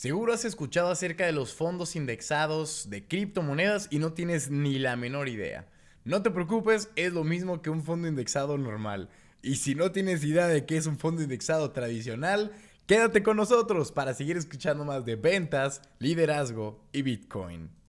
Seguro 0.00 0.32
has 0.32 0.46
escuchado 0.46 0.88
acerca 0.88 1.26
de 1.26 1.32
los 1.32 1.52
fondos 1.52 1.94
indexados 1.94 2.88
de 2.88 3.06
criptomonedas 3.06 3.86
y 3.90 3.98
no 3.98 4.14
tienes 4.14 4.50
ni 4.50 4.78
la 4.78 4.96
menor 4.96 5.28
idea. 5.28 5.66
No 6.06 6.22
te 6.22 6.30
preocupes, 6.30 6.88
es 6.96 7.12
lo 7.12 7.22
mismo 7.22 7.60
que 7.60 7.68
un 7.68 7.84
fondo 7.84 8.08
indexado 8.08 8.56
normal. 8.56 9.10
Y 9.42 9.56
si 9.56 9.74
no 9.74 9.92
tienes 9.92 10.24
idea 10.24 10.48
de 10.48 10.64
qué 10.64 10.78
es 10.78 10.86
un 10.86 10.96
fondo 10.96 11.20
indexado 11.20 11.72
tradicional, 11.72 12.50
quédate 12.86 13.22
con 13.22 13.36
nosotros 13.36 13.92
para 13.92 14.14
seguir 14.14 14.38
escuchando 14.38 14.86
más 14.86 15.04
de 15.04 15.16
ventas, 15.16 15.82
liderazgo 15.98 16.82
y 16.92 17.02
Bitcoin. 17.02 17.79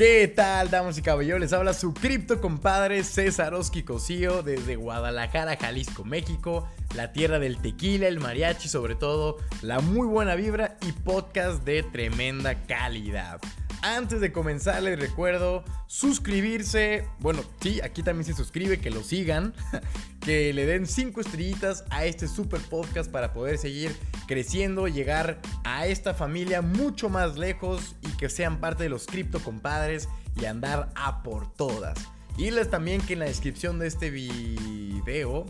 ¿Qué 0.00 0.28
tal, 0.28 0.70
damas 0.70 0.96
y 0.96 1.02
caballeros? 1.02 1.40
Les 1.40 1.52
habla 1.52 1.74
su 1.74 1.92
cripto 1.92 2.40
compadre 2.40 3.04
César 3.04 3.52
Oski 3.52 3.82
Cosío 3.82 4.42
desde 4.42 4.76
Guadalajara, 4.76 5.58
Jalisco, 5.58 6.06
México, 6.06 6.66
la 6.96 7.12
tierra 7.12 7.38
del 7.38 7.58
tequila, 7.58 8.08
el 8.08 8.18
mariachi, 8.18 8.66
sobre 8.66 8.94
todo, 8.94 9.36
la 9.60 9.80
muy 9.80 10.06
buena 10.06 10.36
vibra 10.36 10.78
y 10.88 10.92
podcast 10.92 11.64
de 11.66 11.82
tremenda 11.82 12.54
calidad. 12.66 13.42
Antes 13.82 14.20
de 14.20 14.30
comenzar 14.30 14.82
les 14.82 14.98
recuerdo 14.98 15.64
suscribirse, 15.86 17.06
bueno, 17.18 17.42
sí, 17.62 17.80
aquí 17.82 18.02
también 18.02 18.26
se 18.26 18.34
suscribe, 18.34 18.78
que 18.78 18.90
lo 18.90 19.02
sigan, 19.02 19.54
que 20.20 20.52
le 20.52 20.66
den 20.66 20.86
5 20.86 21.18
estrellitas 21.20 21.84
a 21.88 22.04
este 22.04 22.28
super 22.28 22.60
podcast 22.60 23.10
para 23.10 23.32
poder 23.32 23.56
seguir 23.56 23.96
creciendo, 24.26 24.86
llegar 24.86 25.40
a 25.64 25.86
esta 25.86 26.12
familia 26.12 26.60
mucho 26.60 27.08
más 27.08 27.38
lejos 27.38 27.96
y 28.02 28.08
que 28.18 28.28
sean 28.28 28.60
parte 28.60 28.82
de 28.82 28.90
los 28.90 29.06
cripto 29.06 29.40
compadres 29.40 30.08
y 30.36 30.44
andar 30.44 30.90
a 30.94 31.22
por 31.22 31.50
todas. 31.54 31.98
Y 32.36 32.50
les 32.50 32.68
también 32.68 33.00
que 33.00 33.14
en 33.14 33.20
la 33.20 33.24
descripción 33.24 33.78
de 33.78 33.86
este 33.86 34.10
video 34.10 35.46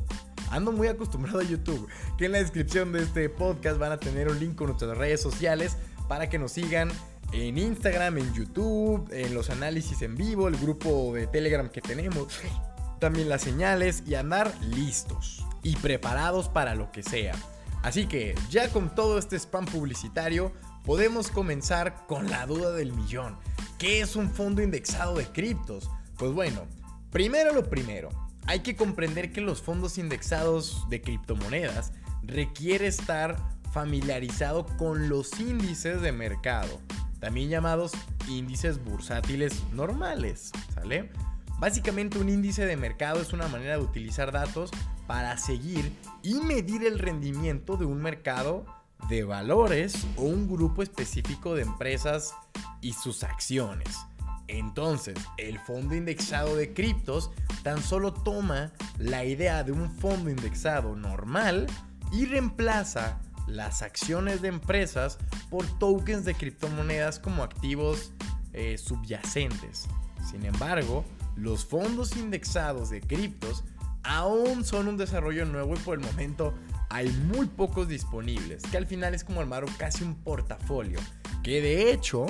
ando 0.50 0.70
muy 0.70 0.87
acostumbrado 0.87 1.41
a 1.41 1.44
YouTube, 1.44 1.89
que 2.17 2.27
en 2.27 2.33
la 2.33 2.39
descripción 2.39 2.92
de 2.92 3.03
este 3.03 3.28
podcast 3.28 3.78
van 3.78 3.92
a 3.92 3.98
tener 3.98 4.28
un 4.28 4.39
link 4.39 4.55
con 4.55 4.69
nuestras 4.69 4.97
redes 4.97 5.20
sociales 5.20 5.77
para 6.09 6.28
que 6.28 6.39
nos 6.39 6.53
sigan 6.53 6.91
en 7.33 7.59
Instagram, 7.59 8.19
en 8.19 8.34
YouTube, 8.34 9.09
en 9.12 9.34
los 9.34 9.50
análisis 9.50 10.03
en 10.03 10.17
vivo, 10.17 10.48
el 10.48 10.56
grupo 10.56 11.12
de 11.14 11.27
Telegram 11.27 11.69
que 11.69 11.81
tenemos, 11.81 12.28
también 12.98 13.28
las 13.28 13.42
señales 13.42 14.03
y 14.06 14.14
andar 14.14 14.53
listos 14.62 15.45
y 15.62 15.77
preparados 15.77 16.48
para 16.48 16.75
lo 16.75 16.91
que 16.91 17.03
sea. 17.03 17.34
Así 17.83 18.06
que 18.06 18.34
ya 18.50 18.69
con 18.70 18.95
todo 18.95 19.19
este 19.19 19.37
spam 19.37 19.64
publicitario, 19.64 20.53
podemos 20.84 21.31
comenzar 21.31 22.06
con 22.06 22.28
la 22.31 22.47
duda 22.47 22.72
del 22.72 22.92
millón. 22.92 23.37
¿Qué 23.78 24.00
es 24.00 24.17
un 24.17 24.31
fondo 24.31 24.62
indexado 24.62 25.15
de 25.15 25.27
criptos? 25.27 25.89
Pues 26.19 26.33
bueno, 26.33 26.67
primero 27.11 27.55
lo 27.55 27.65
primero, 27.65 28.11
hay 28.47 28.61
que 28.61 28.77
comprender 28.77 29.33
que 29.33 29.41
los 29.41 29.62
fondos 29.62 29.97
indexados 29.97 30.84
de 30.91 31.00
criptomonedas 31.00 31.92
requiere 32.22 32.87
estar 32.87 33.39
familiarizado 33.72 34.67
con 34.77 35.09
los 35.09 35.39
índices 35.39 36.03
de 36.03 36.12
mercado 36.12 36.81
también 37.21 37.51
llamados 37.51 37.93
índices 38.29 38.83
bursátiles 38.83 39.63
normales, 39.73 40.51
¿sale? 40.75 41.11
Básicamente 41.59 42.19
un 42.19 42.31
índice 42.31 42.65
de 42.65 42.77
mercado 42.77 43.21
es 43.21 43.33
una 43.33 43.47
manera 43.49 43.77
de 43.77 43.83
utilizar 43.83 44.33
datos 44.33 44.71
para 45.07 45.37
seguir 45.37 45.93
y 46.23 46.35
medir 46.35 46.85
el 46.85 46.99
rendimiento 46.99 47.77
de 47.77 47.85
un 47.85 48.01
mercado 48.01 48.65
de 49.09 49.25
valores 49.25 50.07
o 50.17 50.23
un 50.23 50.49
grupo 50.49 50.83
específico 50.83 51.55
de 51.55 51.62
empresas 51.62 52.35
y 52.81 52.95
sus 52.95 53.23
acciones. 53.25 53.99
Entonces, 54.49 55.17
el 55.37 55.59
fondo 55.59 55.95
indexado 55.95 56.57
de 56.57 56.73
criptos 56.73 57.31
tan 57.62 57.83
solo 57.83 58.12
toma 58.12 58.73
la 58.99 59.25
idea 59.25 59.62
de 59.62 59.73
un 59.73 59.91
fondo 59.91 60.31
indexado 60.31 60.97
normal 60.97 61.67
y 62.12 62.25
reemplaza 62.25 63.21
las 63.50 63.83
acciones 63.83 64.43
de 64.43 64.49
empresas 64.49 65.19
por 65.50 65.66
tokens 65.78 66.25
de 66.25 66.34
criptomonedas 66.34 67.19
como 67.19 67.43
activos 67.43 68.12
eh, 68.53 68.78
subyacentes. 68.78 69.87
Sin 70.31 70.44
embargo, 70.44 71.05
los 71.37 71.65
fondos 71.65 72.16
indexados 72.16 72.91
de 72.91 73.00
criptos 73.00 73.65
aún 74.03 74.65
son 74.65 74.88
un 74.88 74.97
desarrollo 74.97 75.44
nuevo 75.44 75.75
y 75.75 75.78
por 75.78 75.99
el 75.99 76.05
momento 76.05 76.55
hay 76.88 77.09
muy 77.09 77.47
pocos 77.47 77.88
disponibles, 77.88 78.62
que 78.65 78.77
al 78.77 78.87
final 78.87 79.15
es 79.15 79.22
como 79.22 79.41
armar 79.41 79.65
casi 79.78 80.03
un 80.03 80.17
portafolio. 80.17 80.99
Que 81.43 81.61
de 81.61 81.93
hecho, 81.93 82.27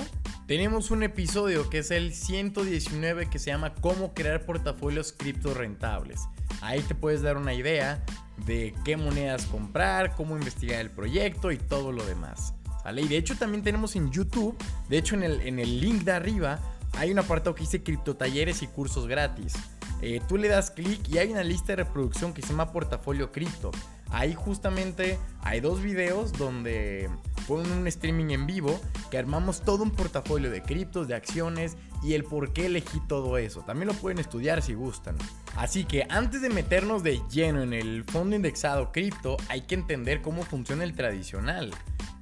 tenemos 0.47 0.91
un 0.91 1.03
episodio 1.03 1.71
que 1.71 1.79
es 1.79 1.91
el 1.91 2.13
119 2.13 3.31
que 3.31 3.39
se 3.39 3.51
llama 3.51 3.75
Cómo 3.75 4.13
crear 4.13 4.45
portafolios 4.45 5.13
cripto 5.13 5.55
rentables. 5.55 6.21
Ahí 6.61 6.81
te 6.81 6.95
puedes 6.95 7.23
dar 7.23 7.37
una 7.37 7.55
idea 7.55 8.05
de 8.47 8.75
qué 8.85 8.97
monedas 8.97 9.47
comprar, 9.47 10.15
cómo 10.17 10.37
investigar 10.37 10.81
el 10.81 10.91
proyecto 10.91 11.53
y 11.53 11.59
todo 11.59 11.93
lo 11.93 12.05
demás. 12.05 12.55
¿Sale? 12.83 13.03
Y 13.03 13.09
de 13.09 13.17
hecho 13.17 13.37
también 13.37 13.63
tenemos 13.63 13.95
en 13.97 14.11
YouTube, 14.11 14.57
de 14.89 14.99
hecho 14.99 15.15
en 15.15 15.23
el, 15.23 15.41
en 15.43 15.59
el 15.59 15.81
link 15.81 16.03
de 16.03 16.13
arriba 16.13 16.59
hay 16.99 17.11
un 17.11 17.19
apartado 17.19 17.55
que 17.55 17.63
dice 17.63 17.83
criptotalleres 17.83 18.63
y 18.63 18.67
cursos 18.67 19.07
gratis. 19.07 19.55
Eh, 20.03 20.21
tú 20.27 20.39
le 20.39 20.49
das 20.49 20.71
clic 20.71 21.07
y 21.09 21.19
hay 21.19 21.31
una 21.31 21.45
lista 21.45 21.69
de 21.69 21.77
reproducción 21.77 22.33
que 22.33 22.43
se 22.43 22.49
llama 22.49 22.73
Portafolio 22.73 23.33
Cripto. 23.33 23.71
Ahí 24.11 24.35
justamente 24.35 25.19
hay 25.43 25.61
dos 25.61 25.83
videos 25.83 26.33
donde 26.33 27.09
ponen 27.47 27.71
un 27.71 27.87
streaming 27.87 28.31
en 28.31 28.47
vivo 28.47 28.81
que 29.11 29.19
armamos 29.19 29.61
todo 29.61 29.83
un 29.83 29.91
portafolio 29.91 30.51
de 30.51 30.63
criptos, 30.63 31.07
de 31.07 31.15
acciones 31.15 31.77
y 32.03 32.15
el 32.15 32.25
por 32.25 32.53
qué 32.53 32.67
elegí 32.67 33.01
todo 33.09 33.37
eso. 33.39 33.63
También 33.63 33.89
lo 33.89 33.95
pueden 33.95 34.19
estudiar 34.19 34.63
si 34.63 34.75
gustan. 34.75 35.17
Así 35.57 35.85
que 35.85 36.07
antes 36.09 36.43
de 36.43 36.51
meternos 36.51 37.03
de 37.03 37.21
lleno 37.31 37.63
en 37.63 37.73
el 37.73 38.05
fondo 38.05 38.37
indexado 38.37 38.93
cripto, 38.93 39.37
hay 39.49 39.63
que 39.63 39.75
entender 39.75 40.23
cómo 40.23 40.43
funciona 40.43 40.85
el 40.85 40.95
tradicional. 40.95 41.71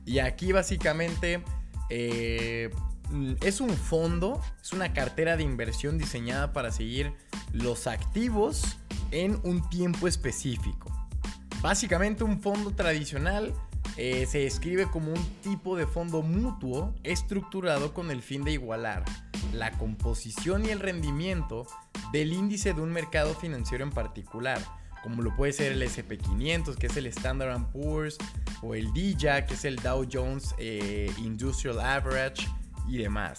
Y 0.05 0.19
aquí 0.21 0.53
básicamente 0.53 1.43
eh, 1.91 2.71
es 3.43 3.61
un 3.61 3.71
fondo, 3.71 4.41
es 4.61 4.73
una 4.73 4.93
cartera 4.93 5.37
de 5.37 5.43
inversión 5.43 5.99
diseñada 5.99 6.53
para 6.53 6.73
seguir 6.73 7.13
los 7.53 7.87
activos 7.87 8.79
en 9.11 9.39
un 9.45 9.69
tiempo 9.71 10.09
específico. 10.09 10.93
Básicamente 11.61 12.25
un 12.25 12.41
fondo 12.41 12.71
tradicional 12.73 13.53
eh, 13.99 14.27
se 14.27 14.39
describe 14.39 14.87
como 14.87 15.13
un 15.13 15.25
tipo 15.43 15.77
de 15.77 15.87
fondo 15.87 16.23
mutuo 16.23 16.95
estructurado 17.03 17.93
con 17.93 18.11
el 18.11 18.23
fin 18.23 18.45
de 18.45 18.53
igualar 18.53 19.05
la 19.53 19.73
composición 19.73 20.65
y 20.65 20.71
el 20.71 20.81
rendimiento 20.81 21.67
del 22.13 22.33
índice 22.33 22.75
de 22.75 22.81
un 22.81 22.93
mercado 22.93 23.35
financiero 23.35 23.85
en 23.85 23.91
particular, 23.91 24.61
como 25.03 25.23
lo 25.23 25.35
puede 25.35 25.53
ser 25.53 25.73
el 25.73 25.83
SP500, 25.83 26.77
que 26.77 26.87
es 26.87 26.97
el 26.97 27.07
Standard 27.07 27.61
Poor's, 27.73 28.19
o 28.63 28.75
el 28.75 28.93
DJA, 28.93 29.47
que 29.47 29.55
es 29.55 29.65
el 29.65 29.77
Dow 29.77 30.07
Jones 30.11 30.55
eh, 30.59 31.11
Industrial 31.19 31.81
Average, 31.81 32.47
y 32.89 32.99
demás. 32.99 33.39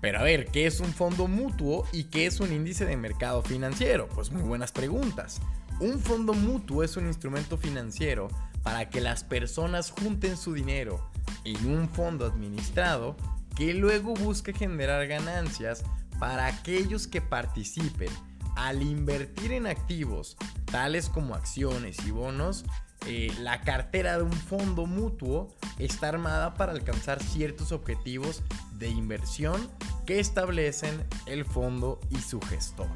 Pero 0.00 0.18
a 0.18 0.22
ver, 0.22 0.46
¿qué 0.46 0.66
es 0.66 0.80
un 0.80 0.92
fondo 0.92 1.26
mutuo 1.26 1.86
y 1.92 2.04
qué 2.04 2.26
es 2.26 2.40
un 2.40 2.52
índice 2.52 2.86
de 2.86 2.96
mercado 2.96 3.42
financiero? 3.42 4.08
Pues 4.08 4.30
muy 4.30 4.42
buenas 4.42 4.72
preguntas. 4.72 5.40
Un 5.80 5.98
fondo 5.98 6.34
mutuo 6.34 6.82
es 6.84 6.96
un 6.96 7.06
instrumento 7.06 7.56
financiero 7.56 8.28
para 8.62 8.90
que 8.90 9.00
las 9.00 9.24
personas 9.24 9.90
junten 9.90 10.36
su 10.36 10.54
dinero 10.54 11.10
en 11.44 11.70
un 11.70 11.88
fondo 11.88 12.26
administrado 12.26 13.16
que 13.56 13.74
luego 13.74 14.14
busque 14.14 14.52
generar 14.52 15.06
ganancias 15.06 15.82
para 16.18 16.46
aquellos 16.46 17.06
que 17.06 17.20
participen 17.20 18.10
al 18.56 18.82
invertir 18.82 19.52
en 19.52 19.66
activos 19.66 20.36
tales 20.70 21.08
como 21.08 21.34
acciones 21.34 21.98
y 22.06 22.10
bonos. 22.10 22.64
Eh, 23.06 23.32
la 23.40 23.62
cartera 23.62 24.18
de 24.18 24.24
un 24.24 24.32
fondo 24.32 24.84
mutuo 24.86 25.48
está 25.78 26.08
armada 26.08 26.54
para 26.54 26.72
alcanzar 26.72 27.22
ciertos 27.22 27.72
objetivos 27.72 28.42
de 28.74 28.88
inversión 28.88 29.70
que 30.04 30.20
establecen 30.20 31.06
el 31.26 31.46
fondo 31.46 31.98
y 32.10 32.18
su 32.18 32.40
gestor. 32.40 32.88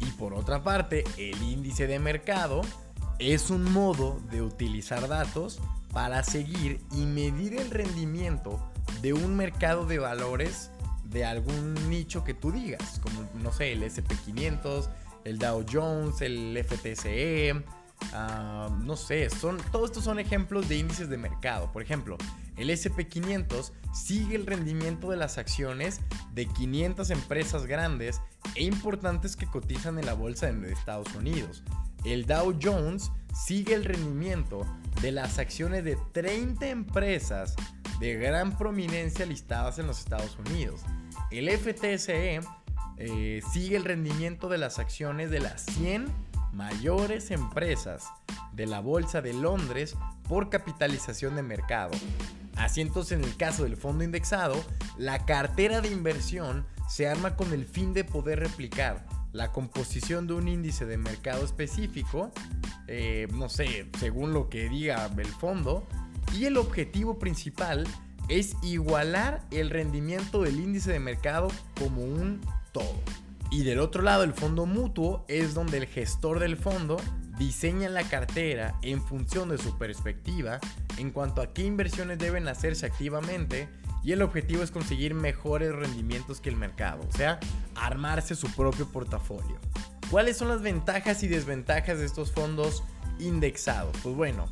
Y 0.00 0.06
por 0.12 0.34
otra 0.34 0.64
parte, 0.64 1.04
el 1.16 1.40
índice 1.42 1.86
de 1.86 2.00
mercado 2.00 2.62
es 3.20 3.50
un 3.50 3.70
modo 3.70 4.18
de 4.30 4.40
utilizar 4.40 5.06
datos 5.06 5.60
para 5.92 6.22
seguir 6.22 6.80
y 6.92 7.04
medir 7.04 7.54
el 7.60 7.70
rendimiento 7.70 8.58
de 9.02 9.12
un 9.12 9.36
mercado 9.36 9.84
de 9.84 9.98
valores 9.98 10.70
de 11.04 11.26
algún 11.26 11.74
nicho 11.90 12.24
que 12.24 12.32
tú 12.32 12.50
digas, 12.50 12.98
como 13.02 13.28
no 13.42 13.52
sé, 13.52 13.72
el 13.72 13.82
SP500, 13.82 14.88
el 15.24 15.38
Dow 15.38 15.66
Jones, 15.70 16.22
el 16.22 16.64
FTSE, 16.64 17.62
ah, 18.14 18.70
no 18.82 18.96
sé, 18.96 19.28
son, 19.28 19.58
todos 19.70 19.90
estos 19.90 20.04
son 20.04 20.18
ejemplos 20.18 20.68
de 20.68 20.76
índices 20.76 21.10
de 21.10 21.18
mercado. 21.18 21.70
Por 21.72 21.82
ejemplo, 21.82 22.16
el 22.56 22.70
SP500 22.70 23.72
sigue 23.92 24.34
el 24.34 24.46
rendimiento 24.46 25.10
de 25.10 25.18
las 25.18 25.36
acciones 25.36 26.00
de 26.32 26.46
500 26.46 27.10
empresas 27.10 27.66
grandes 27.66 28.22
e 28.54 28.64
importantes 28.64 29.36
que 29.36 29.46
cotizan 29.46 29.98
en 29.98 30.06
la 30.06 30.14
bolsa 30.14 30.50
de 30.50 30.72
Estados 30.72 31.14
Unidos. 31.14 31.64
El 32.04 32.26
Dow 32.26 32.58
Jones 32.60 33.10
sigue 33.34 33.74
el 33.74 33.84
rendimiento 33.84 34.66
de 35.02 35.12
las 35.12 35.38
acciones 35.38 35.84
de 35.84 35.96
30 36.12 36.68
empresas 36.68 37.54
de 38.00 38.14
gran 38.14 38.56
prominencia 38.56 39.26
listadas 39.26 39.78
en 39.78 39.86
los 39.86 39.98
Estados 39.98 40.36
Unidos. 40.38 40.80
El 41.30 41.50
FTSE 41.50 42.40
eh, 42.96 43.42
sigue 43.52 43.76
el 43.76 43.84
rendimiento 43.84 44.48
de 44.48 44.58
las 44.58 44.78
acciones 44.78 45.30
de 45.30 45.40
las 45.40 45.62
100 45.62 46.06
mayores 46.52 47.30
empresas 47.30 48.08
de 48.52 48.66
la 48.66 48.80
Bolsa 48.80 49.20
de 49.20 49.32
Londres 49.32 49.96
por 50.28 50.50
capitalización 50.50 51.36
de 51.36 51.42
mercado. 51.42 51.92
Así 52.56 52.80
entonces 52.80 53.18
en 53.18 53.24
el 53.24 53.36
caso 53.36 53.64
del 53.64 53.76
fondo 53.76 54.04
indexado, 54.04 54.62
la 54.98 55.24
cartera 55.24 55.80
de 55.80 55.90
inversión 55.90 56.66
se 56.88 57.08
arma 57.08 57.36
con 57.36 57.52
el 57.52 57.64
fin 57.64 57.94
de 57.94 58.04
poder 58.04 58.40
replicar 58.40 59.06
la 59.32 59.52
composición 59.52 60.26
de 60.26 60.34
un 60.34 60.48
índice 60.48 60.86
de 60.86 60.96
mercado 60.96 61.44
específico, 61.44 62.32
eh, 62.86 63.28
no 63.32 63.48
sé, 63.48 63.88
según 63.98 64.32
lo 64.32 64.48
que 64.48 64.68
diga 64.68 65.10
el 65.16 65.26
fondo, 65.26 65.86
y 66.36 66.44
el 66.44 66.56
objetivo 66.56 67.18
principal 67.18 67.86
es 68.28 68.56
igualar 68.62 69.42
el 69.50 69.70
rendimiento 69.70 70.42
del 70.42 70.60
índice 70.60 70.92
de 70.92 71.00
mercado 71.00 71.48
como 71.78 72.02
un 72.02 72.40
todo. 72.72 73.00
Y 73.50 73.64
del 73.64 73.80
otro 73.80 74.02
lado, 74.02 74.22
el 74.22 74.32
fondo 74.32 74.66
mutuo 74.66 75.24
es 75.26 75.54
donde 75.54 75.78
el 75.78 75.86
gestor 75.86 76.38
del 76.38 76.56
fondo 76.56 76.96
diseña 77.36 77.88
la 77.88 78.04
cartera 78.04 78.78
en 78.82 79.02
función 79.02 79.48
de 79.48 79.58
su 79.58 79.76
perspectiva 79.78 80.60
en 80.98 81.10
cuanto 81.10 81.42
a 81.42 81.52
qué 81.52 81.64
inversiones 81.64 82.18
deben 82.18 82.46
hacerse 82.46 82.86
activamente 82.86 83.68
y 84.02 84.12
el 84.12 84.22
objetivo 84.22 84.62
es 84.62 84.70
conseguir 84.70 85.14
mejores 85.14 85.74
rendimientos 85.74 86.40
que 86.40 86.48
el 86.48 86.56
mercado, 86.56 87.06
o 87.08 87.16
sea, 87.16 87.38
armarse 87.74 88.34
su 88.34 88.48
propio 88.54 88.86
portafolio. 88.86 89.58
¿Cuáles 90.10 90.36
son 90.36 90.48
las 90.48 90.62
ventajas 90.62 91.22
y 91.22 91.28
desventajas 91.28 91.98
de 91.98 92.06
estos 92.06 92.32
fondos 92.32 92.82
indexados? 93.18 93.96
Pues 94.02 94.16
bueno, 94.16 94.46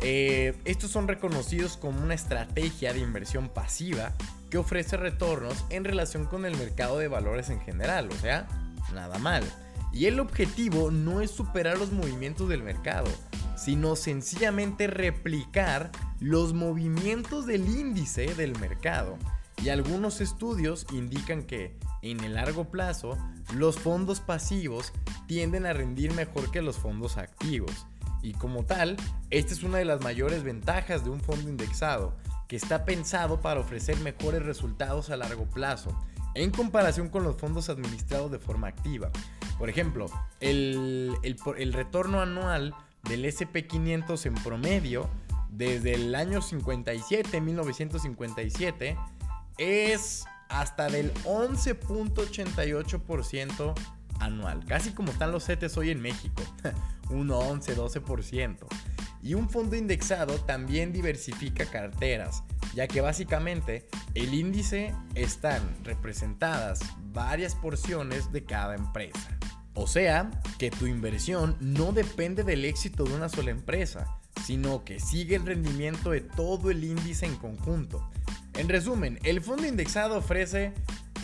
eh, 0.00 0.54
estos 0.64 0.90
son 0.90 1.06
reconocidos 1.06 1.76
como 1.76 2.02
una 2.02 2.14
estrategia 2.14 2.92
de 2.92 3.00
inversión 3.00 3.48
pasiva 3.48 4.12
que 4.50 4.58
ofrece 4.58 4.96
retornos 4.96 5.64
en 5.70 5.84
relación 5.84 6.26
con 6.26 6.44
el 6.44 6.56
mercado 6.56 6.98
de 6.98 7.08
valores 7.08 7.50
en 7.50 7.60
general, 7.60 8.08
o 8.10 8.16
sea, 8.16 8.48
nada 8.92 9.18
mal. 9.18 9.44
Y 9.92 10.06
el 10.06 10.18
objetivo 10.18 10.90
no 10.90 11.20
es 11.20 11.30
superar 11.30 11.78
los 11.78 11.92
movimientos 11.92 12.48
del 12.48 12.62
mercado, 12.62 13.08
sino 13.56 13.96
sencillamente 13.96 14.86
replicar 14.86 15.90
los 16.20 16.54
movimientos 16.54 17.46
del 17.46 17.68
índice 17.68 18.34
del 18.34 18.58
mercado. 18.58 19.18
Y 19.62 19.68
algunos 19.68 20.20
estudios 20.20 20.86
indican 20.92 21.44
que 21.44 21.76
en 22.02 22.20
el 22.20 22.34
largo 22.34 22.70
plazo 22.70 23.16
los 23.54 23.78
fondos 23.78 24.20
pasivos 24.20 24.92
tienden 25.26 25.64
a 25.66 25.72
rendir 25.72 26.12
mejor 26.12 26.50
que 26.50 26.62
los 26.62 26.76
fondos 26.76 27.16
activos. 27.16 27.86
Y 28.22 28.32
como 28.32 28.64
tal, 28.64 28.96
esta 29.30 29.52
es 29.52 29.62
una 29.62 29.78
de 29.78 29.84
las 29.84 30.02
mayores 30.02 30.42
ventajas 30.42 31.04
de 31.04 31.10
un 31.10 31.20
fondo 31.20 31.48
indexado, 31.48 32.16
que 32.48 32.56
está 32.56 32.84
pensado 32.84 33.40
para 33.40 33.60
ofrecer 33.60 33.98
mejores 34.00 34.42
resultados 34.42 35.10
a 35.10 35.16
largo 35.16 35.44
plazo, 35.44 35.90
en 36.34 36.50
comparación 36.50 37.08
con 37.08 37.22
los 37.22 37.36
fondos 37.36 37.68
administrados 37.68 38.30
de 38.30 38.38
forma 38.38 38.68
activa. 38.68 39.10
Por 39.58 39.68
ejemplo, 39.68 40.06
el, 40.40 41.16
retorno 41.72 42.20
anual 42.20 42.74
del 43.08 43.24
SP500 43.24 44.26
en 44.26 44.34
promedio 44.34 45.08
desde 45.50 45.94
el 45.94 46.14
año 46.14 46.42
57, 46.42 47.40
1957, 47.40 48.98
es 49.58 50.24
hasta 50.48 50.88
del 50.88 51.12
11.88% 51.24 53.74
anual, 54.20 54.64
casi 54.66 54.92
como 54.92 55.12
están 55.12 55.32
los 55.32 55.44
CETES 55.44 55.76
hoy 55.76 55.90
en 55.90 56.00
México, 56.00 56.42
un 57.10 57.30
11, 57.30 57.76
12%. 57.76 58.66
Y 59.22 59.34
un 59.34 59.48
fondo 59.48 59.76
indexado 59.76 60.34
también 60.40 60.92
diversifica 60.92 61.64
carteras, 61.64 62.42
ya 62.74 62.86
que 62.86 63.00
básicamente 63.00 63.88
el 64.14 64.34
índice 64.34 64.94
están 65.14 65.62
representadas 65.82 66.80
varias 67.12 67.54
porciones 67.54 68.30
de 68.32 68.44
cada 68.44 68.74
empresa. 68.74 69.38
O 69.74 69.86
sea, 69.86 70.30
que 70.58 70.70
tu 70.70 70.86
inversión 70.86 71.56
no 71.60 71.92
depende 71.92 72.44
del 72.44 72.64
éxito 72.64 73.04
de 73.04 73.14
una 73.14 73.28
sola 73.28 73.50
empresa, 73.50 74.18
sino 74.44 74.84
que 74.84 75.00
sigue 75.00 75.36
el 75.36 75.46
rendimiento 75.46 76.10
de 76.10 76.20
todo 76.20 76.70
el 76.70 76.84
índice 76.84 77.26
en 77.26 77.36
conjunto. 77.36 78.08
En 78.54 78.68
resumen, 78.68 79.18
el 79.24 79.40
fondo 79.40 79.66
indexado 79.66 80.18
ofrece 80.18 80.72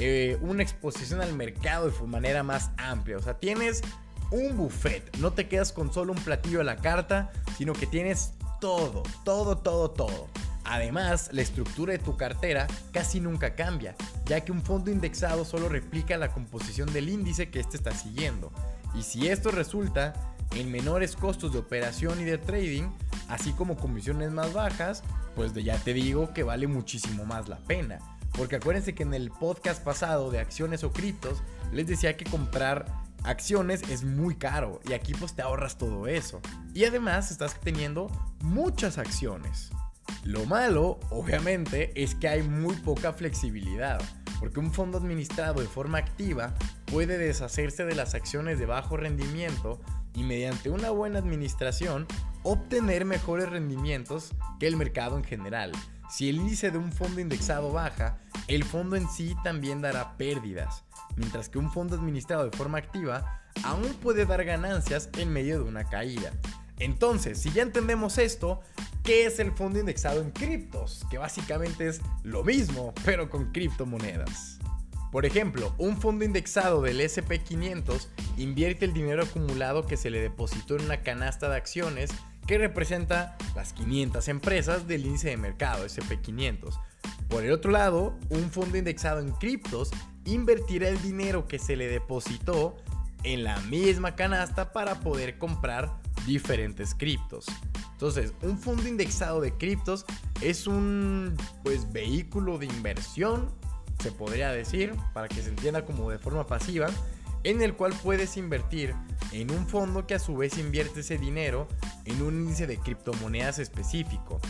eh, 0.00 0.36
una 0.40 0.62
exposición 0.62 1.20
al 1.20 1.34
mercado 1.34 1.90
de 1.90 2.06
manera 2.06 2.42
más 2.42 2.70
amplia. 2.76 3.18
O 3.18 3.22
sea, 3.22 3.38
tienes 3.38 3.82
un 4.30 4.56
buffet. 4.56 5.16
No 5.18 5.32
te 5.32 5.46
quedas 5.46 5.72
con 5.72 5.92
solo 5.92 6.12
un 6.12 6.18
platillo 6.18 6.60
a 6.60 6.64
la 6.64 6.76
carta, 6.76 7.30
sino 7.56 7.72
que 7.72 7.86
tienes 7.86 8.32
todo, 8.60 9.02
todo, 9.24 9.58
todo, 9.58 9.90
todo. 9.90 10.28
Además, 10.70 11.30
la 11.32 11.42
estructura 11.42 11.92
de 11.92 11.98
tu 11.98 12.16
cartera 12.16 12.68
casi 12.92 13.18
nunca 13.18 13.56
cambia, 13.56 13.96
ya 14.26 14.40
que 14.42 14.52
un 14.52 14.62
fondo 14.62 14.92
indexado 14.92 15.44
solo 15.44 15.68
replica 15.68 16.16
la 16.16 16.32
composición 16.32 16.92
del 16.92 17.08
índice 17.08 17.50
que 17.50 17.58
éste 17.58 17.76
está 17.76 17.90
siguiendo. 17.90 18.52
Y 18.94 19.02
si 19.02 19.26
esto 19.26 19.50
resulta 19.50 20.12
en 20.54 20.70
menores 20.70 21.16
costos 21.16 21.52
de 21.52 21.58
operación 21.58 22.20
y 22.20 22.24
de 22.24 22.38
trading, 22.38 22.84
así 23.28 23.50
como 23.50 23.76
comisiones 23.76 24.30
más 24.30 24.52
bajas, 24.52 25.02
pues 25.34 25.52
ya 25.54 25.76
te 25.76 25.92
digo 25.92 26.32
que 26.32 26.44
vale 26.44 26.68
muchísimo 26.68 27.24
más 27.24 27.48
la 27.48 27.58
pena. 27.58 27.98
Porque 28.36 28.54
acuérdense 28.54 28.94
que 28.94 29.02
en 29.02 29.12
el 29.12 29.32
podcast 29.32 29.82
pasado 29.82 30.30
de 30.30 30.38
acciones 30.38 30.84
o 30.84 30.92
criptos 30.92 31.42
les 31.72 31.88
decía 31.88 32.16
que 32.16 32.26
comprar 32.26 32.86
acciones 33.24 33.82
es 33.90 34.04
muy 34.04 34.36
caro 34.36 34.80
y 34.88 34.92
aquí 34.92 35.14
pues 35.14 35.34
te 35.34 35.42
ahorras 35.42 35.78
todo 35.78 36.06
eso. 36.06 36.40
Y 36.74 36.84
además 36.84 37.32
estás 37.32 37.58
teniendo 37.58 38.06
muchas 38.40 38.98
acciones. 38.98 39.72
Lo 40.24 40.44
malo, 40.44 41.00
obviamente, 41.10 41.92
es 42.00 42.14
que 42.14 42.28
hay 42.28 42.42
muy 42.42 42.76
poca 42.76 43.12
flexibilidad, 43.12 44.00
porque 44.38 44.60
un 44.60 44.72
fondo 44.72 44.98
administrado 44.98 45.60
de 45.60 45.66
forma 45.66 45.98
activa 45.98 46.54
puede 46.86 47.16
deshacerse 47.16 47.86
de 47.86 47.94
las 47.94 48.14
acciones 48.14 48.58
de 48.58 48.66
bajo 48.66 48.96
rendimiento 48.98 49.80
y 50.14 50.24
mediante 50.24 50.68
una 50.68 50.90
buena 50.90 51.18
administración 51.18 52.06
obtener 52.42 53.04
mejores 53.04 53.48
rendimientos 53.48 54.32
que 54.58 54.66
el 54.66 54.76
mercado 54.76 55.16
en 55.16 55.24
general. 55.24 55.72
Si 56.10 56.28
el 56.28 56.36
índice 56.36 56.70
de 56.70 56.78
un 56.78 56.92
fondo 56.92 57.20
indexado 57.20 57.72
baja, 57.72 58.18
el 58.48 58.64
fondo 58.64 58.96
en 58.96 59.08
sí 59.08 59.36
también 59.44 59.80
dará 59.80 60.16
pérdidas, 60.16 60.84
mientras 61.16 61.48
que 61.48 61.58
un 61.58 61.70
fondo 61.70 61.96
administrado 61.96 62.44
de 62.44 62.56
forma 62.56 62.78
activa 62.78 63.42
aún 63.62 63.94
puede 64.02 64.26
dar 64.26 64.44
ganancias 64.44 65.08
en 65.16 65.32
medio 65.32 65.62
de 65.62 65.68
una 65.68 65.84
caída. 65.84 66.32
Entonces, 66.80 67.38
si 67.38 67.52
ya 67.52 67.62
entendemos 67.62 68.18
esto, 68.18 68.60
¿qué 69.04 69.26
es 69.26 69.38
el 69.38 69.52
fondo 69.52 69.78
indexado 69.78 70.20
en 70.22 70.30
criptos? 70.30 71.06
Que 71.10 71.18
básicamente 71.18 71.86
es 71.86 72.00
lo 72.24 72.42
mismo, 72.42 72.94
pero 73.04 73.28
con 73.28 73.52
criptomonedas. 73.52 74.58
Por 75.12 75.26
ejemplo, 75.26 75.74
un 75.76 76.00
fondo 76.00 76.24
indexado 76.24 76.80
del 76.82 77.00
SP500 77.00 78.06
invierte 78.38 78.86
el 78.86 78.94
dinero 78.94 79.24
acumulado 79.24 79.86
que 79.86 79.96
se 79.96 80.08
le 80.08 80.20
depositó 80.20 80.76
en 80.76 80.86
una 80.86 81.02
canasta 81.02 81.50
de 81.50 81.56
acciones 81.56 82.10
que 82.46 82.58
representa 82.58 83.36
las 83.54 83.72
500 83.74 84.28
empresas 84.28 84.86
del 84.86 85.04
índice 85.04 85.28
de 85.28 85.36
mercado 85.36 85.84
SP500. 85.84 86.80
Por 87.28 87.44
el 87.44 87.52
otro 87.52 87.70
lado, 87.70 88.18
un 88.30 88.50
fondo 88.50 88.78
indexado 88.78 89.20
en 89.20 89.32
criptos 89.32 89.90
invertirá 90.24 90.88
el 90.88 91.00
dinero 91.02 91.46
que 91.46 91.58
se 91.58 91.76
le 91.76 91.88
depositó 91.88 92.76
en 93.22 93.44
la 93.44 93.60
misma 93.62 94.16
canasta 94.16 94.72
para 94.72 95.00
poder 95.00 95.38
comprar 95.38 96.00
diferentes 96.26 96.94
criptos. 96.94 97.46
Entonces, 97.92 98.32
un 98.42 98.58
fondo 98.58 98.88
indexado 98.88 99.40
de 99.40 99.52
criptos 99.52 100.06
es 100.40 100.66
un 100.66 101.36
pues 101.62 101.92
vehículo 101.92 102.58
de 102.58 102.66
inversión, 102.66 103.50
se 104.02 104.12
podría 104.12 104.50
decir, 104.52 104.94
para 105.12 105.28
que 105.28 105.42
se 105.42 105.50
entienda 105.50 105.84
como 105.84 106.10
de 106.10 106.18
forma 106.18 106.46
pasiva, 106.46 106.88
en 107.44 107.62
el 107.62 107.74
cual 107.74 107.92
puedes 108.02 108.36
invertir 108.36 108.94
en 109.32 109.50
un 109.50 109.66
fondo 109.66 110.06
que 110.06 110.14
a 110.14 110.18
su 110.18 110.36
vez 110.36 110.58
invierte 110.58 111.00
ese 111.00 111.18
dinero 111.18 111.68
en 112.04 112.22
un 112.22 112.34
índice 112.40 112.66
de 112.66 112.78
criptomonedas 112.78 113.58
específico. 113.58 114.40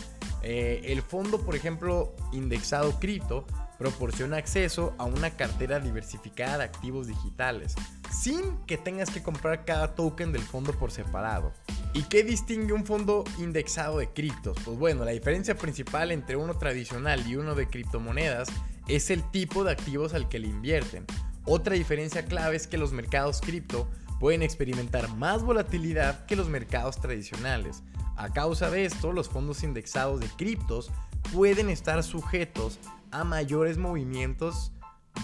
Eh, 0.43 0.81
el 0.85 1.01
fondo, 1.01 1.41
por 1.41 1.55
ejemplo, 1.55 2.15
indexado 2.31 2.99
cripto, 2.99 3.45
proporciona 3.77 4.37
acceso 4.37 4.93
a 4.97 5.05
una 5.05 5.31
cartera 5.31 5.79
diversificada 5.79 6.59
de 6.59 6.63
activos 6.65 7.07
digitales, 7.07 7.75
sin 8.11 8.57
que 8.65 8.77
tengas 8.77 9.09
que 9.09 9.23
comprar 9.23 9.65
cada 9.65 9.95
token 9.95 10.31
del 10.31 10.41
fondo 10.41 10.73
por 10.73 10.91
separado. 10.91 11.53
¿Y 11.93 12.03
qué 12.03 12.23
distingue 12.23 12.73
un 12.73 12.85
fondo 12.85 13.23
indexado 13.39 13.97
de 13.97 14.09
criptos? 14.09 14.57
Pues 14.63 14.77
bueno, 14.77 15.05
la 15.05 15.11
diferencia 15.11 15.55
principal 15.55 16.11
entre 16.11 16.35
uno 16.35 16.57
tradicional 16.57 17.25
y 17.27 17.35
uno 17.35 17.55
de 17.55 17.67
criptomonedas 17.67 18.49
es 18.87 19.09
el 19.09 19.23
tipo 19.31 19.63
de 19.63 19.71
activos 19.71 20.13
al 20.13 20.29
que 20.29 20.39
le 20.39 20.47
invierten. 20.47 21.05
Otra 21.45 21.75
diferencia 21.75 22.25
clave 22.25 22.55
es 22.55 22.67
que 22.67 22.77
los 22.77 22.91
mercados 22.91 23.41
cripto 23.41 23.89
pueden 24.19 24.43
experimentar 24.43 25.09
más 25.15 25.43
volatilidad 25.43 26.25
que 26.25 26.35
los 26.35 26.47
mercados 26.47 27.01
tradicionales. 27.01 27.81
A 28.15 28.31
causa 28.31 28.69
de 28.69 28.85
esto, 28.85 29.13
los 29.13 29.29
fondos 29.29 29.63
indexados 29.63 30.19
de 30.19 30.27
criptos 30.27 30.91
pueden 31.33 31.69
estar 31.69 32.03
sujetos 32.03 32.77
a 33.09 33.23
mayores 33.23 33.77
movimientos 33.77 34.71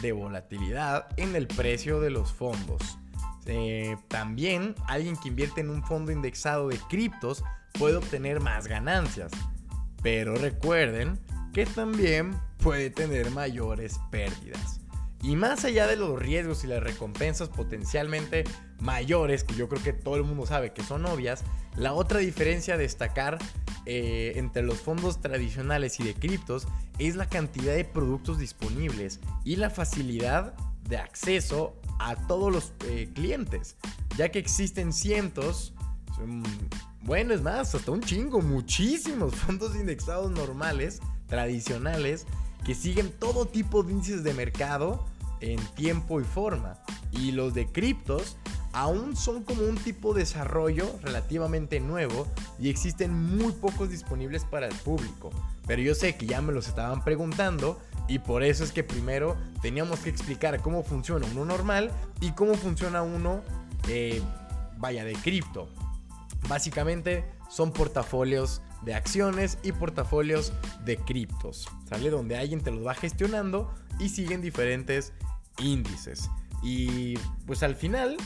de 0.01 0.12
volatilidad 0.12 1.08
en 1.17 1.36
el 1.36 1.48
precio 1.48 2.00
de 2.00 2.10
los 2.10 2.32
fondos. 2.32 2.98
Eh, 3.46 3.96
también 4.10 4.75
alguien 4.88 5.15
que 5.15 5.29
invierte 5.29 5.62
en 5.62 5.70
un 5.70 5.84
fondo 5.84 6.12
indexado 6.12 6.67
de 6.67 6.77
criptos 6.89 7.44
puede 7.74 7.96
obtener 7.96 8.39
más 8.41 8.67
ganancias. 8.67 9.32
Pero 10.03 10.36
recuerden 10.36 11.20
que 11.53 11.65
también 11.65 12.39
puede 12.58 12.89
tener 12.89 13.32
mayores 13.32 14.00
pérdidas. 14.12 14.82
Y 15.24 15.36
más 15.36 15.65
allá 15.65 15.88
de 15.88 15.96
los 15.96 16.20
riesgos 16.20 16.63
y 16.63 16.67
las 16.67 16.84
recompensas 16.84 17.50
potencialmente 17.50 18.44
mayores, 18.79 19.44
que 19.44 19.56
yo 19.56 19.67
creo 19.67 19.82
que 19.82 19.94
todo 19.94 20.15
el 20.15 20.24
mundo 20.24 20.46
sabe 20.46 20.74
que 20.74 20.84
son 20.84 21.06
obvias, 21.06 21.44
la 21.75 21.94
otra 21.94 22.20
diferencia 22.20 22.75
a 22.75 22.77
destacar 22.77 23.39
eh, 23.89 24.34
entre 24.36 24.63
los 24.63 24.79
fondos 24.79 25.22
tradicionales 25.22 26.01
y 26.01 26.03
de 26.03 26.13
criptos 26.13 26.67
es 27.00 27.15
la 27.15 27.29
cantidad 27.29 27.74
de 27.74 27.86
productos 27.86 28.38
disponibles 28.38 29.22
y 29.46 29.56
la 29.56 29.70
facilidad 29.70 30.53
de 30.89 30.98
acceso 30.98 31.74
a 31.98 32.17
todos 32.27 32.51
los 32.51 32.74
eh, 32.86 33.10
clientes, 33.15 33.77
ya 34.17 34.27
que 34.27 34.39
existen 34.39 34.91
cientos, 34.91 35.74
bueno, 37.03 37.34
es 37.34 37.41
más, 37.41 37.74
hasta 37.75 37.91
un 37.91 38.01
chingo, 38.01 38.41
muchísimos 38.41 39.34
fondos 39.46 39.74
indexados 39.74 40.32
normales, 40.32 41.00
tradicionales, 41.27 42.27
que 42.65 42.75
siguen 42.75 43.10
todo 43.17 43.46
tipo 43.46 43.84
de 43.84 43.94
índices 43.94 44.22
de 44.25 44.34
mercado 44.34 45.06
en 45.39 45.65
tiempo 45.75 46.20
y 46.20 46.25
forma. 46.25 46.77
Y 47.13 47.32
los 47.32 47.53
de 47.53 47.67
criptos 47.67 48.36
aún 48.77 49.15
son 49.15 49.41
como 49.41 49.63
un 49.63 49.75
tipo 49.75 50.13
de 50.13 50.19
desarrollo 50.19 51.00
relativamente 51.01 51.79
nuevo 51.79 52.27
y 52.60 52.69
existen 52.69 53.12
muy 53.12 53.51
pocos 53.51 53.89
disponibles 53.89 54.46
para 54.46 54.67
el 54.67 54.75
público. 54.75 55.31
Pero 55.65 55.81
yo 55.81 55.96
sé 55.96 56.15
que 56.15 56.27
ya 56.27 56.43
me 56.43 56.53
los 56.53 56.67
estaban 56.67 57.03
preguntando 57.03 57.81
y 58.07 58.19
por 58.19 58.43
eso 58.43 58.63
es 58.63 58.72
que 58.72 58.84
primero 58.84 59.36
teníamos 59.63 60.01
que 60.01 60.12
explicar 60.12 60.62
cómo 60.62 60.84
funciona 60.84 61.25
uno 61.31 61.43
normal 61.43 61.89
y 62.22 62.34
cómo 62.34 62.53
funciona 62.53 63.01
uno, 63.01 63.41
eh, 63.88 64.22
vaya, 64.77 65.03
de 65.03 65.13
cripto. 65.13 65.69
Básicamente 66.48 67.25
son 67.50 67.72
portafolios 67.72 68.62
de 68.84 68.93
acciones 68.93 69.57
y 69.63 69.72
portafolios 69.72 70.53
de 70.86 70.98
criptos. 70.98 71.67
Sale 71.89 72.12
donde 72.12 72.38
alguien 72.38 72.62
te 72.62 72.69
los 72.69 72.86
va 72.86 72.93
gestionando 72.93 73.74
y 73.98 74.10
siguen 74.10 74.39
diferentes 74.39 75.13
índices. 75.57 76.29
Y 76.62 77.15
pues 77.46 77.63
al 77.63 77.75
final, 77.75 78.17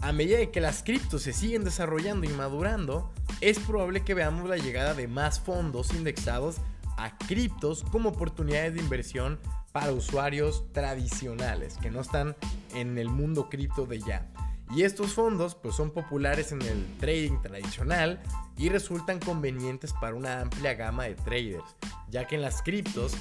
a 0.00 0.12
medida 0.12 0.38
de 0.38 0.50
que 0.50 0.60
las 0.60 0.82
criptos 0.82 1.22
se 1.22 1.32
siguen 1.32 1.64
desarrollando 1.64 2.26
y 2.26 2.30
madurando, 2.30 3.12
es 3.40 3.58
probable 3.58 4.04
que 4.04 4.14
veamos 4.14 4.48
la 4.48 4.56
llegada 4.56 4.94
de 4.94 5.08
más 5.08 5.40
fondos 5.40 5.94
indexados 5.94 6.56
a 6.96 7.16
criptos 7.18 7.84
como 7.84 8.10
oportunidades 8.10 8.74
de 8.74 8.80
inversión 8.80 9.38
para 9.72 9.92
usuarios 9.92 10.64
tradicionales 10.72 11.76
que 11.82 11.90
no 11.90 12.00
están 12.00 12.34
en 12.74 12.98
el 12.98 13.08
mundo 13.08 13.48
cripto 13.48 13.86
de 13.86 14.00
ya. 14.00 14.26
Y 14.74 14.82
estos 14.82 15.12
fondos 15.12 15.54
pues 15.54 15.76
son 15.76 15.90
populares 15.90 16.50
en 16.50 16.62
el 16.62 16.86
trading 16.98 17.40
tradicional 17.40 18.20
y 18.56 18.68
resultan 18.68 19.20
convenientes 19.20 19.92
para 19.92 20.14
una 20.14 20.40
amplia 20.40 20.74
gama 20.74 21.04
de 21.04 21.14
traders, 21.14 21.76
ya 22.08 22.26
que 22.26 22.34
en 22.34 22.42
las 22.42 22.62
criptos 22.62 23.14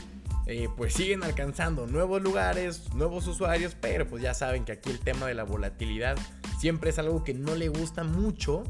eh, 0.47 0.69
pues 0.75 0.93
siguen 0.93 1.23
alcanzando 1.23 1.87
nuevos 1.87 2.21
lugares, 2.21 2.93
nuevos 2.93 3.27
usuarios, 3.27 3.75
pero 3.79 4.07
pues 4.07 4.23
ya 4.23 4.33
saben 4.33 4.63
que 4.63 4.71
aquí 4.71 4.89
el 4.89 4.99
tema 4.99 5.27
de 5.27 5.33
la 5.33 5.43
volatilidad 5.43 6.17
siempre 6.57 6.89
es 6.89 6.99
algo 6.99 7.23
que 7.23 7.33
no 7.33 7.55
le 7.55 7.69
gusta 7.69 8.03
mucho 8.03 8.63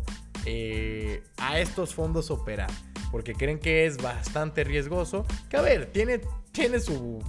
eh, 0.45 1.23
a 1.37 1.59
estos 1.59 1.93
fondos 1.93 2.31
operar, 2.31 2.69
porque 3.11 3.33
creen 3.33 3.59
que 3.59 3.85
es 3.85 3.97
bastante 3.97 4.63
riesgoso, 4.63 5.25
que 5.49 5.57
a 5.57 5.61
ver, 5.61 5.91
tiene, 5.91 6.21
tiene 6.51 6.79
su, 6.79 7.23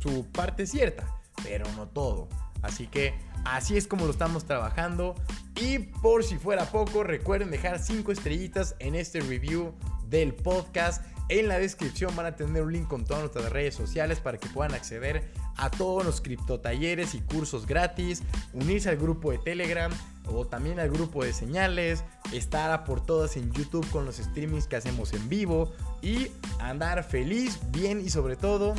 su 0.00 0.26
parte 0.30 0.66
cierta, 0.66 1.06
pero 1.42 1.64
no 1.76 1.88
todo. 1.88 2.28
Así 2.62 2.86
que 2.86 3.14
así 3.44 3.76
es 3.76 3.86
como 3.86 4.06
lo 4.06 4.12
estamos 4.12 4.44
trabajando. 4.44 5.14
Y 5.60 5.78
por 5.80 6.24
si 6.24 6.38
fuera 6.38 6.64
poco, 6.66 7.02
recuerden 7.02 7.50
dejar 7.50 7.80
5 7.80 8.12
estrellitas 8.12 8.76
en 8.78 8.94
este 8.94 9.20
review 9.20 9.74
del 10.08 10.34
podcast. 10.34 11.04
En 11.28 11.48
la 11.48 11.58
descripción 11.58 12.14
van 12.14 12.26
a 12.26 12.36
tener 12.36 12.62
un 12.62 12.72
link 12.72 12.88
con 12.88 13.04
todas 13.04 13.22
nuestras 13.22 13.50
redes 13.50 13.74
sociales 13.74 14.20
para 14.20 14.38
que 14.38 14.48
puedan 14.48 14.74
acceder 14.74 15.32
a 15.56 15.70
todos 15.70 16.04
los 16.04 16.20
criptotalleres 16.20 17.14
y 17.14 17.20
cursos 17.20 17.66
gratis, 17.66 18.22
unirse 18.52 18.88
al 18.88 18.96
grupo 18.96 19.30
de 19.30 19.38
Telegram 19.38 19.92
o 20.26 20.46
también 20.46 20.78
al 20.80 20.90
grupo 20.90 21.24
de 21.24 21.32
señales, 21.32 22.04
estar 22.32 22.70
a 22.70 22.84
por 22.84 23.04
todas 23.04 23.36
en 23.36 23.52
YouTube 23.52 23.88
con 23.90 24.04
los 24.04 24.16
streamings 24.16 24.66
que 24.66 24.76
hacemos 24.76 25.12
en 25.12 25.28
vivo 25.28 25.72
y 26.00 26.28
andar 26.60 27.04
feliz, 27.04 27.58
bien 27.70 28.00
y 28.00 28.10
sobre 28.10 28.36
todo 28.36 28.74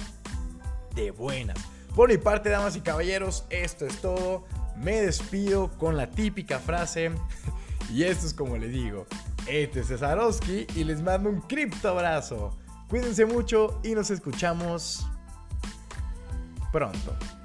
de 0.95 1.11
buenas. 1.11 1.57
Por 1.95 2.09
mi 2.09 2.17
parte, 2.17 2.49
damas 2.49 2.75
y 2.75 2.81
caballeros, 2.81 3.45
esto 3.49 3.85
es 3.85 4.01
todo. 4.01 4.45
Me 4.75 5.01
despido 5.01 5.69
con 5.77 5.95
la 5.95 6.09
típica 6.09 6.59
frase. 6.59 7.11
y 7.93 8.03
esto 8.03 8.25
es 8.25 8.33
como 8.33 8.57
le 8.57 8.67
digo. 8.67 9.05
Este 9.47 9.81
es 9.81 9.87
Cesarowski 9.87 10.65
y 10.75 10.85
les 10.85 11.01
mando 11.01 11.29
un 11.29 11.41
cripto 11.41 11.89
abrazo. 11.89 12.57
Cuídense 12.89 13.25
mucho 13.25 13.79
y 13.83 13.93
nos 13.93 14.09
escuchamos 14.09 15.05
pronto. 16.73 17.42